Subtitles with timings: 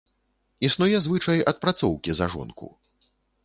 [0.69, 2.75] Існуе звычай адпрацоўкі за жонку.